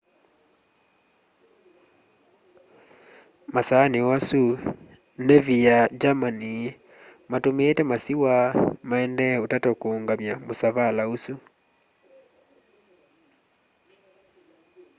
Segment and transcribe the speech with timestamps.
[3.55, 4.43] masaani o asu
[5.27, 6.53] navi ya germani
[7.31, 8.35] matumiite masiwa
[8.89, 11.33] maendee utata kuungamya musavala usu